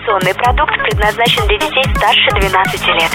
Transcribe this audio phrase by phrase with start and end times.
[0.00, 3.10] Информационный продукт предназначен для детей старше 12 лет.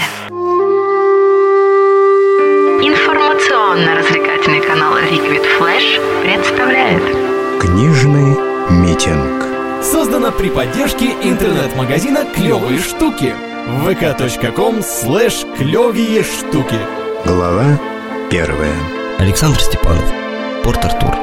[2.80, 7.02] Информационно-развлекательный канал Liquid Flash представляет
[7.60, 8.36] Книжный
[8.70, 13.34] митинг Создано при поддержке интернет-магазина «Клевые штуки»
[13.84, 16.78] vk.com слэш клевые штуки
[17.24, 17.80] Глава
[18.30, 18.76] первая
[19.18, 20.08] Александр Степанов.
[20.62, 21.16] Порт-Артур.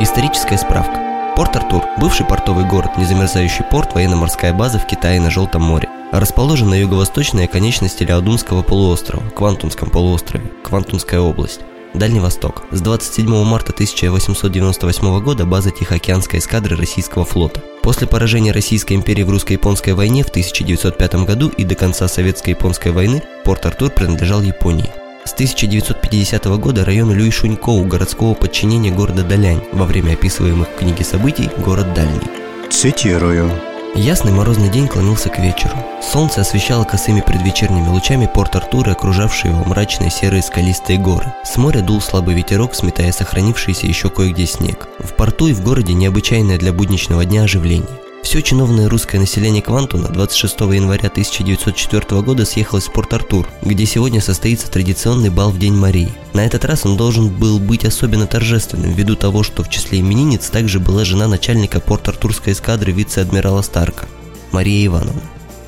[0.00, 1.11] Историческая справка.
[1.34, 5.88] Порт-Артур– бывший портовый город, незамерзающий порт, военно-морская база в Китае на Желтом море.
[6.12, 11.60] Расположен на юго-восточной оконечности Ляодунского полуострова, Квантунском полуострове, Квантунская область.
[11.94, 12.64] Дальний Восток.
[12.70, 17.62] С 27 марта 1898 года база Тихоокеанской эскадры российского флота.
[17.82, 23.22] После поражения Российской империи в русско-японской войне в 1905 году и до конца Советско-японской войны
[23.44, 24.90] Порт-Артур принадлежал Японии.
[25.24, 31.48] С 1950 года район Люйшунькоу городского подчинения города Далянь, во время описываемых в книге событий
[31.58, 32.28] «Город Дальний».
[32.70, 33.50] Цитирую
[33.94, 35.76] Ясный морозный день клонился к вечеру.
[36.02, 41.32] Солнце освещало косыми предвечерними лучами порт Артура окружавшие его мрачные серые скалистые горы.
[41.44, 44.88] С моря дул слабый ветерок, сметая сохранившийся еще кое-где снег.
[44.98, 48.01] В порту и в городе необычайное для будничного дня оживление.
[48.22, 54.70] Все чиновное русское население Квантуна 26 января 1904 года съехалось в Порт-Артур, где сегодня состоится
[54.70, 56.12] традиционный бал в День Марии.
[56.32, 60.48] На этот раз он должен был быть особенно торжественным, ввиду того, что в числе именинниц
[60.50, 64.06] также была жена начальника Порт-Артурской эскадры вице-адмирала Старка,
[64.52, 65.20] Мария Ивановна.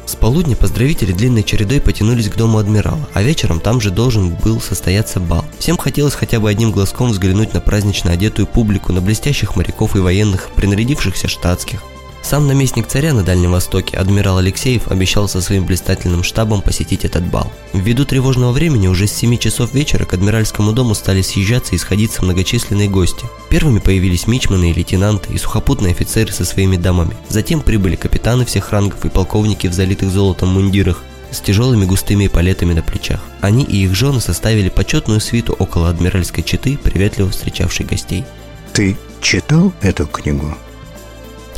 [0.07, 4.61] С полудня поздравители длинной чередой потянулись к дому адмирала, а вечером там же должен был
[4.61, 5.45] состояться бал.
[5.59, 9.99] Всем хотелось хотя бы одним глазком взглянуть на празднично одетую публику, на блестящих моряков и
[9.99, 11.83] военных, принарядившихся штатских,
[12.25, 17.25] сам наместник царя на Дальнем Востоке, адмирал Алексеев, обещал со своим блистательным штабом посетить этот
[17.25, 17.53] бал.
[17.75, 22.25] Ввиду тревожного времени уже с 7 часов вечера к адмиральскому дому стали съезжаться и сходиться
[22.25, 23.27] многочисленные гости.
[23.51, 27.15] Первыми появились мичманы и лейтенанты, и сухопутные офицеры со своими дамами.
[27.29, 32.73] Затем прибыли капитаны всех рангов и полковники в залитых золотом мундирах, с тяжелыми густыми палетами
[32.73, 33.21] на плечах.
[33.43, 38.25] Они и их жены составили почетную свиту около адмиральской четы, приветливо встречавшей гостей.
[38.73, 40.57] Ты читал эту книгу?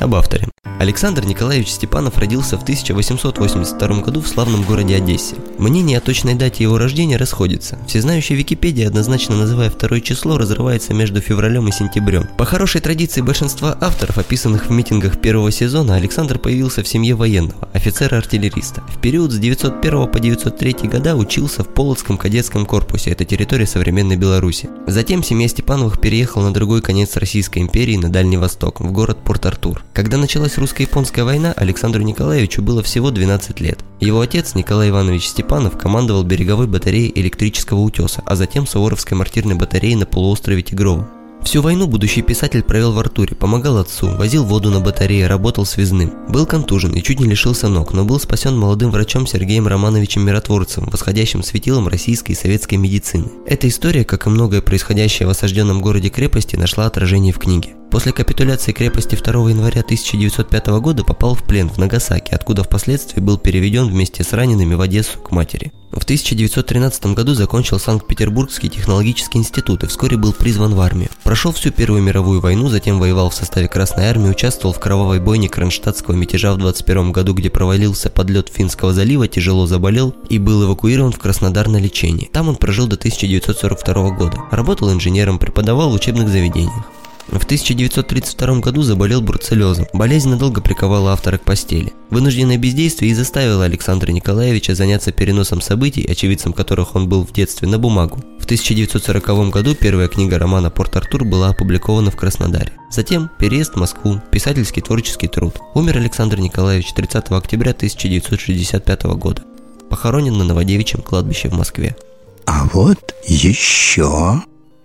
[0.01, 0.49] Об авторе.
[0.79, 5.37] Александр Николаевич Степанов родился в 1882 году в славном городе Одессе.
[5.57, 7.79] Мнение о точной дате его рождения расходится.
[7.87, 12.29] Всезнающая Википедия, однозначно называя второе число, разрывается между февралем и сентябрем.
[12.37, 17.71] По хорошей традиции большинства авторов, описанных в митингах первого сезона, Александр появился в семье военного,
[17.73, 18.83] офицера-артиллериста.
[18.89, 24.17] В период с 901 по 903 года учился в Полоцком кадетском корпусе, это территория современной
[24.17, 24.69] Беларуси.
[24.87, 29.86] Затем семья Степановых переехала на другой конец Российской империи, на Дальний Восток, в город Порт-Артур.
[29.97, 33.79] Когда началась русско-японская война, Александру Николаевичу было всего 12 лет.
[33.99, 39.95] Его отец, Николай Иванович Степанов, командовал береговой батареей электрического утеса, а затем Суворовской мартирной батареей
[39.95, 41.09] на полуострове Тигрово.
[41.43, 46.12] Всю войну будущий писатель провел в Артуре, помогал отцу, возил воду на батарее, работал связным.
[46.29, 50.91] Был контужен и чуть не лишился ног, но был спасен молодым врачом Сергеем Романовичем Миротворцевым,
[50.91, 53.31] восходящим светилом российской и советской медицины.
[53.47, 57.77] Эта история, как и многое происходящее в осажденном городе крепости, нашла отражение в книге.
[57.91, 63.39] После капитуляции крепости 2 января 1905 года попал в плен в Нагасаки, откуда впоследствии был
[63.39, 65.73] переведен вместе с ранеными в Одессу к матери.
[65.93, 71.09] В 1913 году закончил Санкт-Петербургский технологический институт и вскоре был призван в армию.
[71.25, 75.49] Прошел всю Первую мировую войну, затем воевал в составе Красной армии, участвовал в кровавой бойне
[75.49, 80.65] Кронштадтского мятежа в 21 году, где провалился под лед Финского залива, тяжело заболел и был
[80.65, 82.29] эвакуирован в Краснодар на лечение.
[82.31, 84.37] Там он прожил до 1942 года.
[84.51, 86.85] Работал инженером, преподавал в учебных заведениях.
[87.28, 89.87] В 1932 году заболел бруцеллезом.
[89.92, 91.92] Болезнь надолго приковала автора к постели.
[92.10, 97.66] Вынужденное бездействие и заставило Александра Николаевича заняться переносом событий, очевидцем которых он был в детстве,
[97.69, 98.20] на бумагу.
[98.38, 102.72] В 1940 году первая книга романа «Порт-Артур» была опубликована в Краснодаре.
[102.92, 105.56] Затем переезд в Москву, писательский творческий труд.
[105.75, 109.43] Умер Александр Николаевич 30 октября 1965 года.
[109.91, 111.97] Похоронен на Новодевичьем кладбище в Москве.
[112.44, 114.43] А вот еще...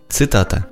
[0.09, 0.70] Цитата.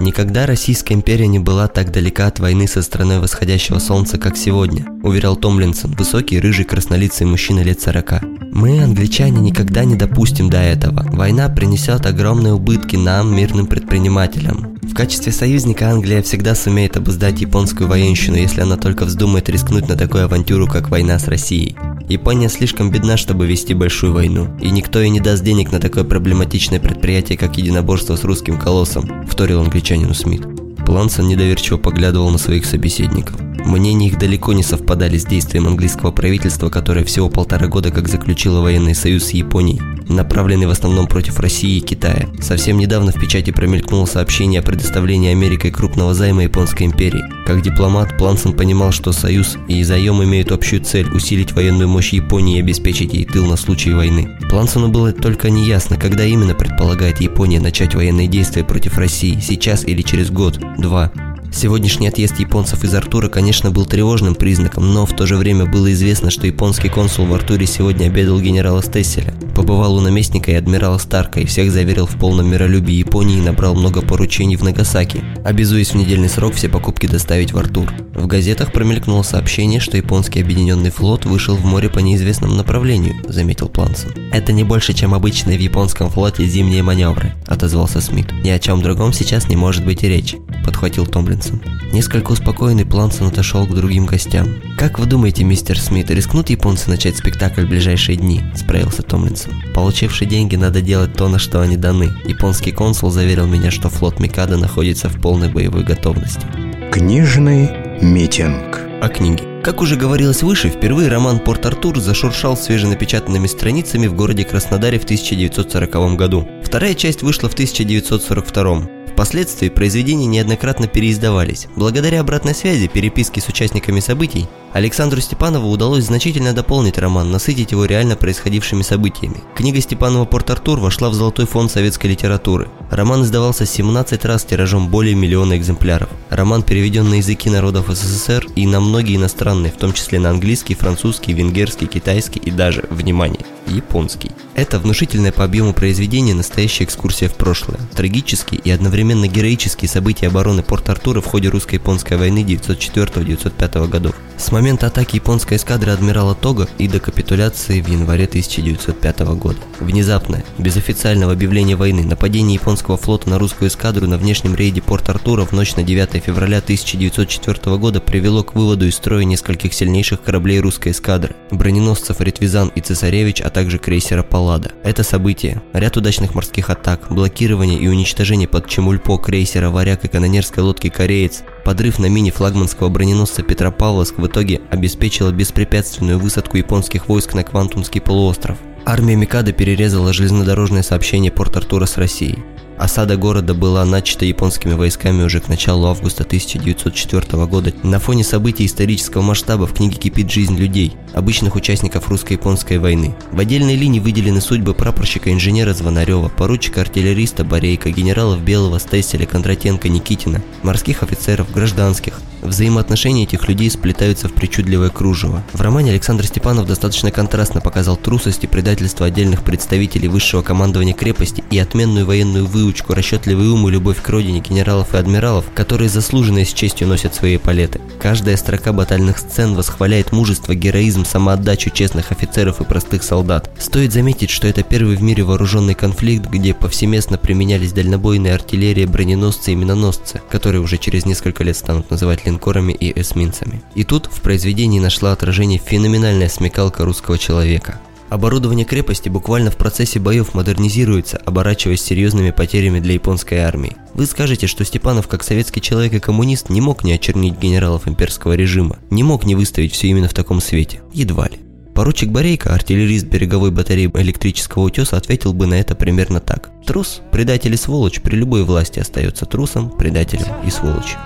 [0.00, 4.86] Никогда Российская империя не была так далека от войны со страной восходящего солнца, как сегодня,
[5.02, 8.22] уверял Томлинсон, высокий, рыжий, краснолицый мужчина лет 40.
[8.50, 11.06] Мы, англичане, никогда не допустим до этого.
[11.12, 14.78] Война принесет огромные убытки нам, мирным предпринимателям.
[14.82, 19.96] В качестве союзника Англия всегда сумеет обуздать японскую военщину, если она только вздумает рискнуть на
[19.96, 21.76] такую авантюру, как война с Россией.
[22.08, 26.02] Япония слишком бедна, чтобы вести большую войну, и никто ей не даст денег на такое
[26.02, 30.42] проблематичное предприятие, как единоборство с русским колоссом, вторил англичанину Смит.
[30.86, 33.36] Плансон недоверчиво поглядывал на своих собеседников.
[33.64, 38.60] Мнения их далеко не совпадали с действием английского правительства, которое всего полтора года как заключило
[38.60, 42.28] военный союз с Японией, направленный в основном против России и Китая.
[42.40, 47.22] Совсем недавно в печати промелькнуло сообщение о предоставлении Америкой крупного займа Японской империи.
[47.46, 52.58] Как дипломат, Плансон понимал, что союз и заем имеют общую цель– усилить военную мощь Японии
[52.58, 54.36] и обеспечить ей тыл на случай войны.
[54.50, 60.02] Плансону было только неясно, когда именно предполагает Япония начать военные действия против России– сейчас или
[60.02, 61.12] через год, два.
[61.52, 65.92] Сегодняшний отъезд японцев из Артура, конечно, был тревожным признаком, но в то же время было
[65.92, 69.34] известно, что японский консул в Артуре сегодня обедал генерала Стесселя,
[69.70, 73.76] побывал у наместника и адмирала Старка и всех заверил в полном миролюбии Японии и набрал
[73.76, 77.88] много поручений в Нагасаки, обязуясь в недельный срок все покупки доставить в Артур.
[78.12, 83.68] В газетах промелькнуло сообщение, что японский объединенный флот вышел в море по неизвестному направлению, заметил
[83.68, 84.10] Плансон.
[84.32, 88.32] Это не больше, чем обычные в японском флоте зимние маневры, отозвался Смит.
[88.42, 91.62] Ни о чем другом сейчас не может быть и речи, подхватил Томлинсон.
[91.92, 94.48] Несколько успокоенный Плансон отошел к другим гостям.
[94.76, 99.59] «Как вы думаете, мистер Смит, рискнут японцы начать спектакль в ближайшие дни?»– справился Томлинсон.
[99.74, 102.10] «Получившие деньги надо делать то, на что они даны.
[102.24, 106.46] Японский консул заверил меня, что флот Микада находится в полной боевой готовности».
[106.90, 107.70] Книжный
[108.00, 108.80] митинг.
[109.00, 109.44] О книге.
[109.62, 116.16] Как уже говорилось выше, впервые роман «Порт-Артур» зашуршал свеженапечатанными страницами в городе Краснодаре в 1940
[116.16, 116.48] году.
[116.64, 118.88] Вторая часть вышла в 1942.
[119.12, 121.66] Впоследствии произведения неоднократно переиздавались.
[121.76, 127.86] Благодаря обратной связи, переписке с участниками событий, Александру Степанову удалось значительно дополнить роман, насытить его
[127.86, 129.42] реально происходившими событиями.
[129.56, 132.68] Книга Степанова «Порт-Артур» вошла в золотой фонд советской литературы.
[132.88, 136.08] Роман издавался 17 раз тиражом более миллиона экземпляров.
[136.28, 140.76] Роман переведен на языки народов СССР и на многие иностранные, в том числе на английский,
[140.76, 144.30] французский, венгерский, китайский и даже, внимание, японский.
[144.54, 147.80] Это внушительное по объему произведение настоящая экскурсия в прошлое.
[147.94, 154.14] Трагические и одновременно героические события обороны Порт-Артура в ходе русско-японской войны 1904-1905 годов.
[154.36, 159.56] С момента атаки японской эскадры адмирала Тога и до капитуляции в январе 1905 года.
[159.78, 165.46] Внезапное, без официального объявления войны, нападение японского флота на русскую эскадру на внешнем рейде Порт-Артура
[165.46, 170.60] в ночь на 9 февраля 1904 года привело к выводу из строя нескольких сильнейших кораблей
[170.60, 174.72] русской эскадры– броненосцев Ретвизан и Цесаревич, а также крейсера Паллада.
[174.82, 180.62] Это событие, ряд удачных морских атак, блокирование и уничтожение под Чемульпо крейсера Варяг и канонерской
[180.62, 187.34] лодки Кореец, подрыв на мини флагманского броненосца Петропавловск в итоге обеспечила беспрепятственную высадку японских войск
[187.34, 188.58] на Квантунский полуостров.
[188.84, 192.40] Армия Микада перерезала железнодорожное сообщение Порт-Артура с Россией.
[192.80, 197.74] Осада города была начата японскими войсками уже к началу августа 1904 года.
[197.82, 203.14] На фоне событий исторического масштаба в книге кипит жизнь людей, обычных участников русско-японской войны.
[203.32, 211.02] В отдельной линии выделены судьбы прапорщика-инженера Звонарева, поручика-артиллериста Борейка, генералов Белого, Стесселя, Кондратенко, Никитина, морских
[211.02, 212.18] офицеров, гражданских.
[212.40, 215.44] Взаимоотношения этих людей сплетаются в причудливое кружево.
[215.52, 221.44] В романе Александр Степанов достаточно контрастно показал трусость и предательство отдельных представителей высшего командования крепости
[221.50, 226.38] и отменную военную выучку, расчетливый ум и любовь к родине генералов и адмиралов, которые заслуженно
[226.38, 227.80] и с честью носят свои палеты.
[228.00, 233.50] Каждая строка батальных сцен восхваляет мужество, героизм, самоотдачу честных офицеров и простых солдат.
[233.58, 239.52] Стоит заметить, что это первый в мире вооруженный конфликт, где повсеместно применялись дальнобойная артиллерия, броненосцы
[239.52, 243.62] и миноносцы, которые уже через несколько лет станут называть линкорами и эсминцами.
[243.74, 247.80] И тут в произведении нашла отражение феноменальная смекалка русского человека.
[248.10, 253.76] Оборудование крепости буквально в процессе боев модернизируется, оборачиваясь серьезными потерями для японской армии.
[253.94, 258.32] Вы скажете, что Степанов, как советский человек и коммунист, не мог не очернить генералов имперского
[258.32, 260.82] режима, не мог не выставить все именно в таком свете.
[260.92, 261.38] Едва ли.
[261.72, 266.50] Поручик Борейко, артиллерист береговой батареи электрического утеса, ответил бы на это примерно так.
[266.66, 270.98] Трус, предатель и сволочь при любой власти остается трусом, предателем и сволочью.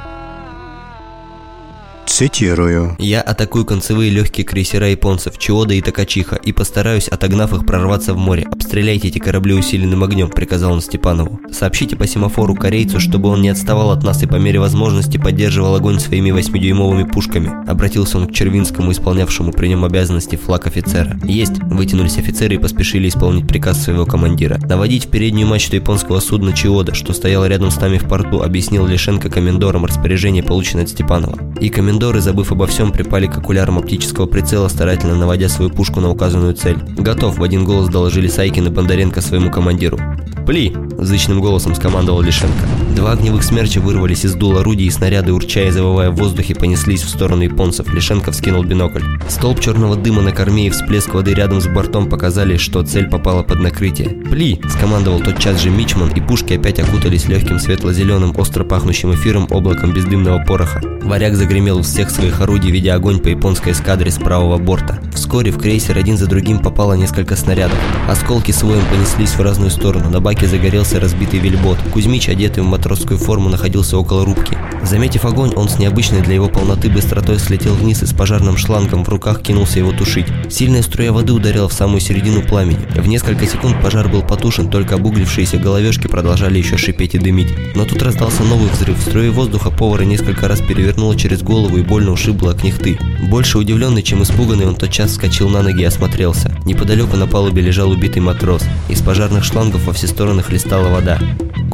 [2.07, 2.97] Цитирую.
[2.99, 8.19] Я атакую концевые легкие крейсера японцев Чиода и Такачиха и постараюсь, отогнав их, прорваться в
[8.19, 8.47] море.
[8.53, 11.41] Обстреляйте эти корабли усиленным огнем, приказал он Степанову.
[11.51, 15.75] Сообщите по семафору корейцу, чтобы он не отставал от нас и по мере возможности поддерживал
[15.75, 17.51] огонь своими восьмидюймовыми пушками.
[17.69, 21.19] Обратился он к Червинскому, исполнявшему при нем обязанности флаг офицера.
[21.25, 24.59] Есть, вытянулись офицеры и поспешили исполнить приказ своего командира.
[24.59, 28.87] Наводить в переднюю мачту японского судна Чиода, что стояло рядом с нами в порту, объяснил
[28.87, 31.39] Лишенко комендорам распоряжение, полученное от Степанова.
[31.61, 36.11] И комендоры, забыв обо всем, припали к окулярам оптического прицела, старательно наводя свою пушку на
[36.11, 36.77] указанную цель.
[36.99, 40.01] «Готов!»– в один голос доложили Сайкин и Бондаренко своему командиру.
[40.45, 40.75] «Пли!»–
[41.07, 42.65] зычным голосом скомандовал Лишенко.
[42.95, 47.03] Два огневых смерча вырвались из дула орудий, и снаряды, урчая и завывая в воздухе, понеслись
[47.03, 47.93] в сторону японцев.
[47.93, 49.03] Лишенков скинул бинокль.
[49.29, 53.43] Столб черного дыма на корме и всплеск воды рядом с бортом показали, что цель попала
[53.43, 54.11] под накрытие.
[54.31, 59.93] «Пли!»– скомандовал тотчас же Мичман, и пушки опять окутались легким светло-зеленым, остро пахнущим эфиром облаком
[59.93, 60.81] бездымного пороха.
[61.03, 64.99] Варяг загремел из всех своих орудий, ведя огонь по японской эскадре с правого борта.
[65.15, 67.79] Вскоре в крейсер один за другим попало несколько снарядов.
[68.09, 70.11] Осколки с воем понеслись в разную сторону.
[70.11, 71.79] На баке загорелся разбитый вельбот.
[71.93, 74.57] Кузьмич, одетый в матросскую форму, находился около рубки.
[74.83, 79.05] Заметив огонь, он с необычной для его полноты быстротой слетел вниз и с пожарным шлангом
[79.05, 80.27] в руках кинулся его тушить.
[80.51, 82.87] Сильная струя воды ударила в самую середину пламени.
[82.95, 87.53] В несколько секунд пожар был потушен, только обуглившиеся головешки продолжали еще шипеть и дымить.
[87.75, 88.99] Но тут раздался новый взрыв.
[88.99, 92.99] В струе воздуха повара несколько раз перевернуло через голову и больно ушибло кнехты.
[93.29, 96.55] Больше удивленный, чем испуганный, он тотчас вскочил на ноги и осмотрелся.
[96.65, 98.63] Неподалеку на палубе лежал убитый матрос.
[98.89, 100.43] Из пожарных шлангов во все стороны
[100.75, 101.19] хлестала вода.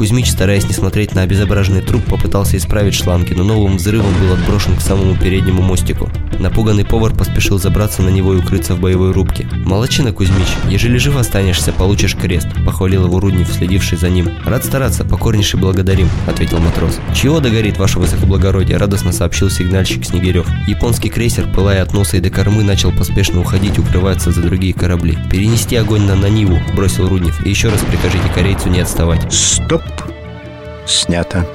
[0.00, 4.74] Кузьмич, стараясь не смотреть на обезображенный труп, попытался исправить шланги, но новым взрывом был отброшен
[4.74, 6.08] к самому переднему мостику.
[6.38, 9.46] Напуганный повар поспешил забраться на него и укрыться в боевой рубке.
[9.66, 14.30] «Молодчина, Кузьмич, ежели жив останешься, получишь крест»,– похвалил его Руднев, следивший за ним.
[14.46, 16.98] «Рад стараться, покорнейше благодарим»,– ответил матрос.
[17.14, 20.46] «Чего догорит, ваше высокоблагородие?»– радостно сообщил сигнальщик Снегирев.
[20.66, 25.18] Японский крейсер, пылая от носа и до кормы, начал поспешно уходить, укрываться за другие корабли.
[25.30, 27.44] «Перенести огонь на, на Ниву»,– бросил Руднев.
[27.44, 28.89] «И еще раз прикажите корейцу не отставать».
[28.90, 29.82] Стоп!
[30.84, 31.46] Снято.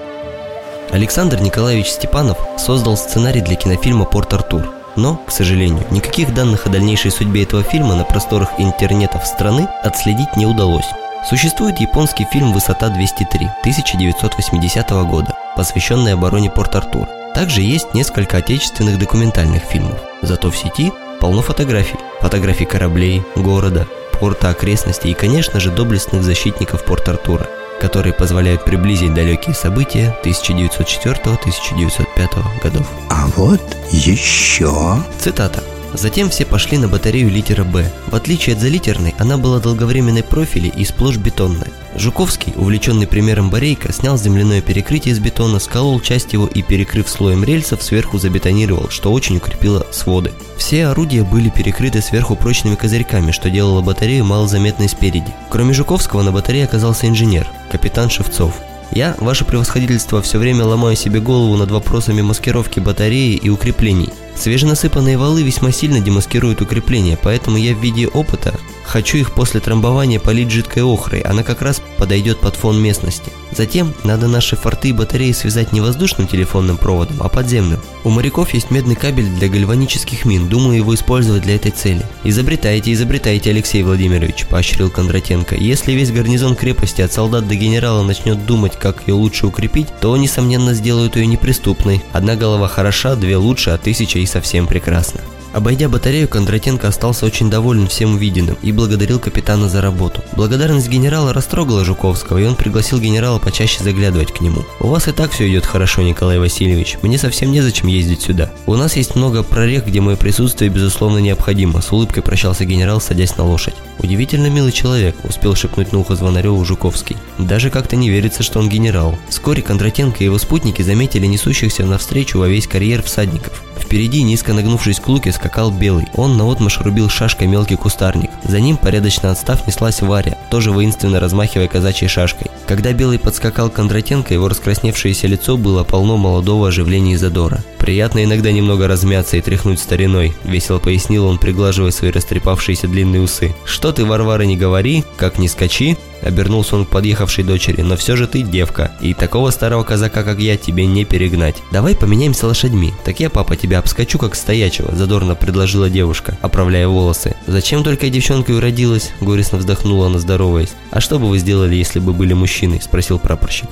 [0.92, 4.72] Александр Николаевич Степанов создал сценарий для кинофильма «Порт Артур».
[4.96, 10.38] Но, к сожалению, никаких данных о дальнейшей судьбе этого фильма на просторах интернетов страны отследить
[10.38, 10.88] не удалось.
[11.30, 17.10] Существует японский фильм «Высота 203» 1980 года, посвященный обороне Порт-Артур.
[17.34, 20.00] Также есть несколько отечественных документальных фильмов.
[20.22, 22.00] Зато в сети полно фотографий.
[22.22, 27.48] Фотографий кораблей, города, порта, окрестностей и, конечно же, доблестных защитников Порт-Артура
[27.80, 32.90] которые позволяют приблизить далекие события 1904-1905 годов.
[33.10, 35.04] А вот еще...
[35.20, 35.62] Цитата.
[35.94, 37.90] Затем все пошли на батарею литера «Б».
[38.08, 41.68] В отличие от залитерной, она была долговременной профили и сплошь бетонная.
[41.96, 47.44] Жуковский, увлеченный примером Борейка, снял земляное перекрытие из бетона, сколол часть его и, перекрыв слоем
[47.44, 50.34] рельсов, сверху забетонировал, что очень укрепило своды.
[50.58, 55.34] Все орудия были перекрыты сверху прочными козырьками, что делало батарею малозаметной спереди.
[55.50, 58.56] Кроме Жуковского на батарее оказался инженер, капитан Шевцов.
[58.92, 64.10] Я, ваше превосходительство, все время ломаю себе голову над вопросами маскировки батареи и укреплений.
[64.36, 68.54] Свеженасыпанные валы весьма сильно демаскируют укрепления, поэтому я в виде опыта
[68.86, 73.32] хочу их после трамбования полить жидкой охрой, она как раз подойдет под фон местности.
[73.52, 77.82] Затем надо наши форты и батареи связать не воздушным телефонным проводом, а подземным.
[78.04, 82.06] У моряков есть медный кабель для гальванических мин, думаю его использовать для этой цели.
[82.24, 85.56] Изобретайте, изобретайте, Алексей Владимирович, поощрил Кондратенко.
[85.56, 90.16] Если весь гарнизон крепости от солдат до генерала начнет думать, как ее лучше укрепить, то,
[90.18, 92.04] несомненно, сделают ее неприступной.
[92.12, 95.22] Одна голова хороша, две лучше, а тысяча и совсем прекрасно.
[95.56, 100.22] Обойдя батарею, Кондратенко остался очень доволен всем увиденным и благодарил капитана за работу.
[100.36, 104.66] Благодарность генерала растрогала Жуковского, и он пригласил генерала почаще заглядывать к нему.
[104.82, 106.98] «У вас и так все идет хорошо, Николай Васильевич.
[107.04, 108.52] Мне совсем незачем ездить сюда.
[108.66, 113.38] У нас есть много прорех, где мое присутствие безусловно необходимо»,– с улыбкой прощался генерал, садясь
[113.38, 113.76] на лошадь.
[114.00, 117.16] «Удивительно милый человек»,– успел шепнуть на ухо Звонареву Жуковский.
[117.38, 119.18] Даже как-то не верится, что он генерал.
[119.30, 123.64] Вскоре Кондратенко и его спутники заметили несущихся навстречу во весь карьер всадников.
[123.80, 126.08] Впереди, низко нагнувшись к луке, скакал Белый.
[126.16, 128.30] Он наотмашь рубил шашкой мелкий кустарник.
[128.44, 132.52] За ним, порядочно отстав, неслась Варя, тоже воинственно размахивая казачьей шашкой.
[132.68, 137.64] Когда Белый подскакал к Кондратенко, его раскрасневшееся лицо было полно молодого оживления и задора.
[137.78, 143.54] «Приятно иногда немного размяться и тряхнуть стариной»,– весело пояснил он, приглаживая свои растрепавшиеся длинные усы.
[143.64, 147.82] «Что ты, Варвара, не говори, как не скачи, Обернулся он к подъехавшей дочери.
[147.82, 151.56] «Но все же ты девка, и такого старого казака, как я, тебе не перегнать.
[151.72, 157.36] Давай поменяемся лошадьми, так я, папа, тебя обскочу, как стоячего»,– задорно предложила девушка, оправляя волосы.
[157.46, 160.74] «Зачем только я девчонкой уродилась?»– горестно вздохнула она, здороваясь.
[160.92, 163.70] «А что бы вы сделали, если бы были мужчиной?»– спросил прапорщик.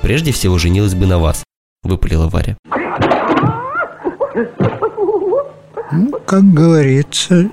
[0.00, 1.42] «Прежде всего женилась бы на вас»,–
[1.82, 2.56] выпалила Варя.
[6.26, 7.50] Как говорится,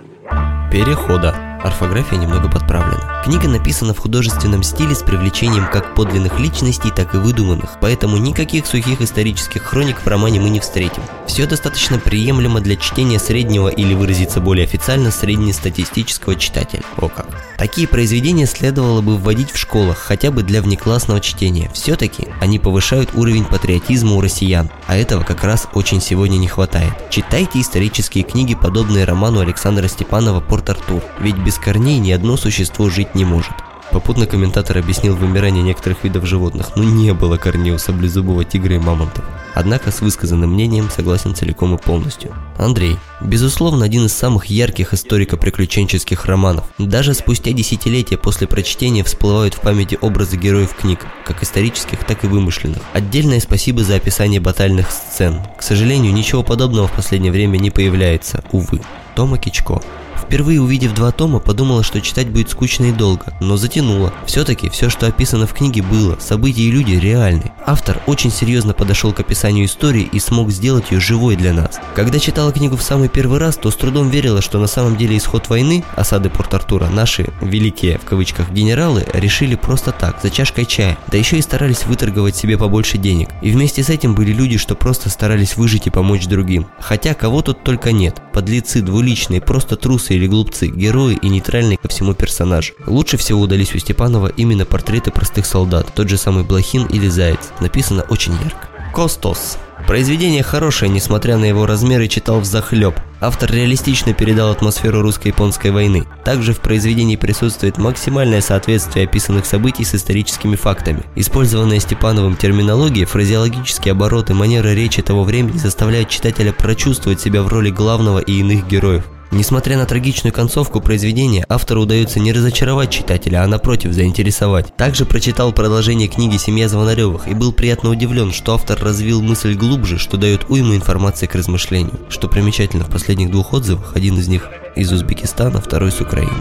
[0.70, 1.45] Перехода.
[1.66, 3.24] Орфография немного подправлена.
[3.26, 8.68] Книга написана в художественном стиле с привлечением как подлинных личностей, так и выдуманных, поэтому никаких
[8.68, 11.02] сухих исторических хроник в романе мы не встретим.
[11.26, 16.84] Все достаточно приемлемо для чтения среднего или выразиться более официально среднестатистического читателя.
[16.98, 17.26] О как.
[17.58, 21.72] Такие произведения следовало бы вводить в школах, хотя бы для внеклассного чтения.
[21.74, 26.94] Все-таки они повышают уровень патриотизма у россиян, а этого как раз очень сегодня не хватает.
[27.10, 33.16] Читайте исторические книги, подобные роману Александра Степанова «Порт-Артур», ведь без корней ни одно существо жить
[33.16, 33.54] не может.
[33.92, 38.80] Попутно комментатор объяснил вымирание некоторых видов животных, но не было корней у саблезубого тигра и
[38.80, 39.24] мамонтов.
[39.54, 42.34] Однако с высказанным мнением согласен целиком и полностью.
[42.58, 42.98] Андрей.
[43.22, 46.66] Безусловно, один из самых ярких историко-приключенческих романов.
[46.78, 52.28] Даже спустя десятилетия после прочтения всплывают в памяти образы героев книг, как исторических, так и
[52.28, 52.82] вымышленных.
[52.92, 55.40] Отдельное спасибо за описание батальных сцен.
[55.58, 58.82] К сожалению, ничего подобного в последнее время не появляется, увы.
[59.16, 59.82] Тома Кичко.
[60.22, 64.14] Впервые увидев два тома, подумала, что читать будет скучно и долго, но затянуло.
[64.26, 67.52] Все-таки все, что описано в книге, было, события и люди реальны.
[67.66, 71.80] Автор очень серьезно подошел к описанию истории и смог сделать ее живой для нас.
[71.96, 75.18] Когда читала книгу в самый первый раз, то с трудом верила, что на самом деле
[75.18, 80.98] исход войны, осады Порт-Артура, наши «великие» в кавычках генералы решили просто так, за чашкой чая,
[81.08, 83.30] да еще и старались выторговать себе побольше денег.
[83.42, 86.68] И вместе с этим были люди, что просто старались выжить и помочь другим.
[86.80, 88.22] Хотя кого тут только нет.
[88.34, 92.74] Подлецы, двуличные, просто трусы или глупцы, герои и нейтральные ко всему персонаж.
[92.86, 97.40] Лучше всего удались у Степанова именно портреты простых солдат, тот же самый Блохин или Заяц.
[97.60, 98.70] Написано очень ярко.
[98.94, 99.58] Костос.
[99.88, 102.96] Произведение хорошее, несмотря на его размеры, читал в захлеб.
[103.22, 106.06] Автор реалистично передал атмосферу русско-японской войны.
[106.24, 111.04] Также в произведении присутствует максимальное соответствие описанных событий с историческими фактами.
[111.16, 117.70] Использованная Степановым терминология, фразеологические обороты, манера речи того времени заставляют читателя прочувствовать себя в роли
[117.70, 119.04] главного и иных героев.
[119.32, 124.76] Несмотря на трагичную концовку произведения, автору удается не разочаровать читателя, а напротив заинтересовать.
[124.76, 129.98] Также прочитал продолжение книги «Семья Звонаревых» и был приятно удивлен, что автор развил мысль глубже,
[129.98, 132.00] что дает уйму информации к размышлению.
[132.10, 136.32] Что примечательно, в последних двух отзывах, один из них из Узбекистана, второй с Украины.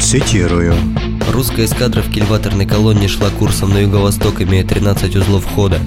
[0.00, 0.74] Цитирую.
[1.28, 5.80] Русская эскадра в кильваторной колонне шла курсом на юго-восток, имея 13 узлов хода.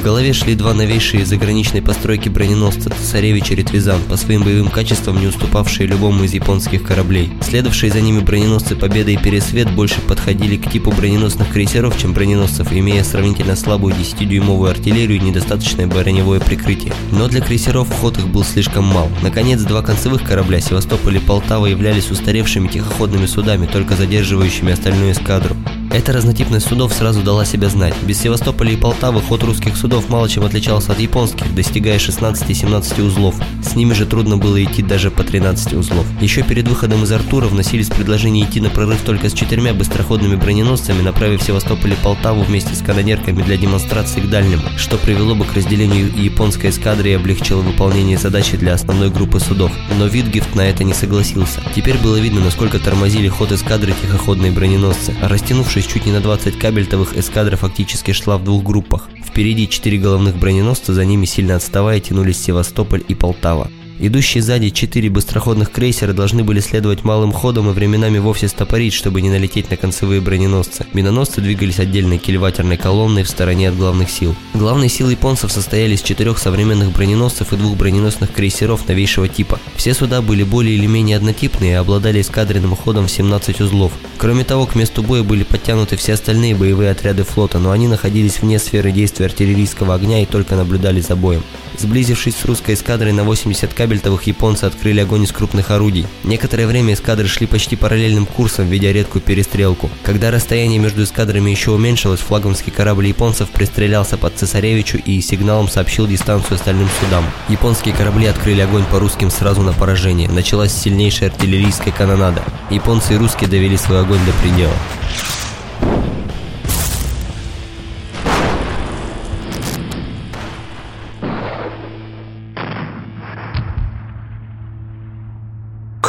[0.00, 5.20] В голове шли два новейшие заграничной постройки броненосца «Цесаревич» и «Ретвизан», по своим боевым качествам
[5.20, 7.30] не уступавшие любому из японских кораблей.
[7.42, 12.72] Следовавшие за ними броненосцы «Победа» и «Пересвет» больше подходили к типу броненосных крейсеров, чем броненосцев,
[12.72, 16.94] имея сравнительно слабую 10-дюймовую артиллерию и недостаточное броневое прикрытие.
[17.12, 19.10] Но для крейсеров ход их был слишком мал.
[19.22, 25.56] Наконец, два концевых корабля «Севастополь» и «Полтава» являлись устаревшими тихоходными судами, только задерживающими остальную эскадру.
[25.92, 27.94] Эта разнотипность судов сразу дала себя знать.
[28.06, 33.34] Без Севастополя и Полтавы ход русских судов мало чем отличался от японских, достигая 16-17 узлов.
[33.62, 36.06] С ними же трудно было идти даже по 13 узлов.
[36.20, 41.02] Еще перед выходом из Артура вносились предложения идти на прорыв только с четырьмя быстроходными броненосцами,
[41.02, 45.54] направив Севастополь и Полтаву вместе с канонерками для демонстрации к дальнему, что привело бы к
[45.54, 49.72] разделению японской эскадры и облегчило выполнение задачи для основной группы судов.
[49.98, 51.60] Но Витгефт на это не согласился.
[51.74, 54.69] Теперь было видно, насколько тормозили ход эскадры тихоходные броненосцы.
[54.70, 59.08] Растянувшись Растянувшись чуть не на 20 кабельтовых, эскадра фактически шла в двух группах.
[59.26, 63.68] Впереди четыре головных броненосца, за ними сильно отставая тянулись Севастополь и Полтава.
[64.02, 69.20] Идущие сзади четыре быстроходных крейсера должны были следовать малым ходом и временами вовсе стопорить, чтобы
[69.20, 70.86] не налететь на концевые броненосцы.
[70.94, 74.34] Миноносцы двигались отдельной кильватерной колонной в стороне от главных сил.
[74.54, 79.60] Главные силы японцев состояли из четырех современных броненосцев и двух броненосных крейсеров новейшего типа.
[79.76, 83.92] Все суда были более или менее однотипные и обладали эскадренным ходом в 17 узлов.
[84.16, 88.40] Кроме того, к месту боя были подтянуты все остальные боевые отряды флота, но они находились
[88.40, 91.42] вне сферы действия артиллерийского огня и только наблюдали за боем.
[91.76, 96.06] Сблизившись с русской эскадрой на 80 кабельтовых, японцы открыли огонь из крупных орудий.
[96.22, 99.90] Некоторое время эскадры шли почти параллельным курсом, ведя редкую перестрелку.
[100.04, 106.06] Когда расстояние между эскадрами еще уменьшилось, флагманский корабль японцев пристрелялся под Цесаревичу и сигналом сообщил
[106.06, 107.24] дистанцию остальным судам.
[107.48, 110.30] Японские корабли открыли огонь по русским сразу на поражение.
[110.30, 112.44] Началась сильнейшая артиллерийская канонада.
[112.70, 114.74] Японцы и русские довели свой огонь до предела.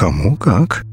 [0.01, 0.83] Кому как?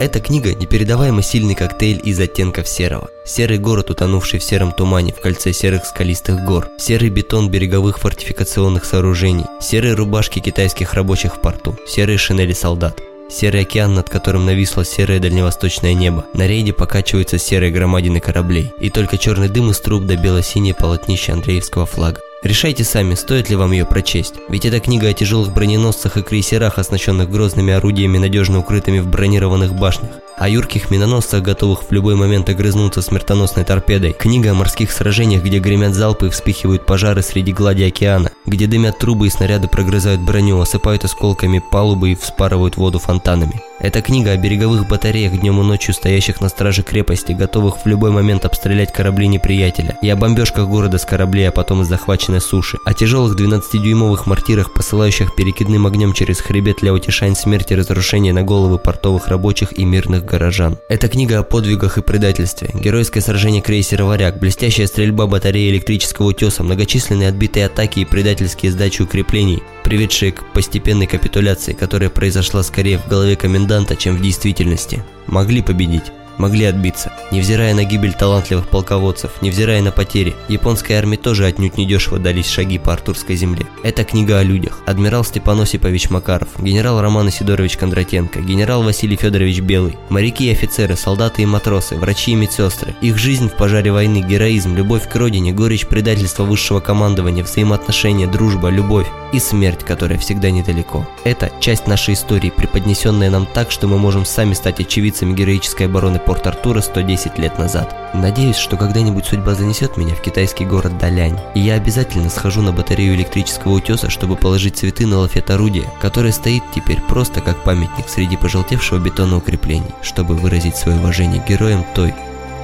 [0.00, 3.10] Эта книга– непередаваемо сильный коктейль из оттенков серого.
[3.26, 6.70] Серый город, утонувший в сером тумане в кольце серых скалистых гор.
[6.78, 9.44] Серый бетон береговых фортификационных сооружений.
[9.60, 11.76] Серые рубашки китайских рабочих в порту.
[11.86, 13.02] Серые шинели солдат.
[13.28, 16.24] Серый океан, над которым нависло серое дальневосточное небо.
[16.32, 18.72] На рейде покачиваются серые громадины кораблей.
[18.80, 22.20] И только черный дым из труб до бело-синее полотнище Андреевского флага.
[22.42, 24.34] Решайте сами, стоит ли вам ее прочесть.
[24.48, 29.74] Ведь эта книга о тяжелых броненосцах и крейсерах, оснащенных грозными орудиями, надежно укрытыми в бронированных
[29.74, 30.10] башнях.
[30.36, 34.12] О юрких миноносцах, готовых в любой момент огрызнуться смертоносной торпедой.
[34.12, 38.30] Книга о морских сражениях, где гремят залпы и вспыхивают пожары среди глади океана.
[38.44, 43.62] Где дымят трубы и снаряды прогрызают броню, осыпают осколками палубы и вспарывают воду фонтанами.
[43.78, 48.10] Это книга о береговых батареях днем и ночью стоящих на страже крепости, готовых в любой
[48.10, 52.78] момент обстрелять корабли неприятеля, и о бомбежках города с кораблей, а потом из захваченной суши,
[52.86, 58.78] о тяжелых 12-дюймовых мортирах, посылающих перекидным огнем через хребет Ляотишань смерти и разрушения на головы
[58.78, 60.78] портовых рабочих и мирных горожан.
[60.88, 66.62] Это книга о подвигах и предательстве, геройское сражение крейсера «Варяг», блестящая стрельба батареи электрического утеса,
[66.62, 73.06] многочисленные отбитые атаки и предательские сдачи укреплений, приведшие к постепенной капитуляции, которая произошла скорее в
[73.06, 73.65] голове коменданта,
[73.96, 75.02] чем в действительности.
[75.26, 77.12] Могли победить могли отбиться.
[77.30, 82.78] Невзирая на гибель талантливых полководцев, невзирая на потери, японской армии тоже отнюдь недешево дались шаги
[82.78, 83.66] по Артурской земле.
[83.82, 84.80] Это книга о людях.
[84.86, 90.96] Адмирал Степан Осипович Макаров, генерал Роман Исидорович Кондратенко, генерал Василий Федорович Белый, моряки и офицеры,
[90.96, 92.94] солдаты и матросы, врачи и медсестры.
[93.00, 98.68] Их жизнь в пожаре войны, героизм, любовь к родине, горечь предательства высшего командования, взаимоотношения, дружба,
[98.68, 101.06] любовь и смерть, которая всегда недалеко.
[101.24, 106.18] Это часть нашей истории, преподнесенная нам так, что мы можем сами стать очевидцами героической обороны
[106.26, 107.94] Порт-Артура 110 лет назад.
[108.12, 112.72] Надеюсь, что когда-нибудь судьба занесет меня в китайский город Далянь, и я обязательно схожу на
[112.72, 118.08] батарею электрического утеса, чтобы положить цветы на лафет орудия, которое стоит теперь просто как памятник
[118.08, 122.12] среди пожелтевшего бетона укреплений, чтобы выразить свое уважение героям той,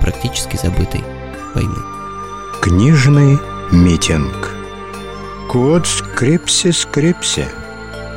[0.00, 1.04] практически забытой,
[1.54, 1.78] войны.
[2.60, 3.38] Книжный
[3.70, 4.50] митинг.
[5.48, 7.46] Quod scripsi, scripsi.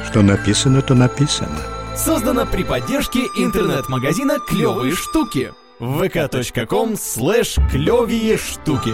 [0.10, 1.75] Что написано, то написано.
[1.96, 8.94] Создано при поддержке интернет-магазина «Клевые штуки» vk.com слэш клевые штуки.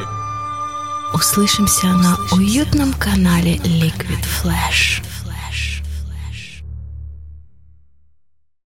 [1.14, 5.04] Услышимся на уютном канале Liquid Flash.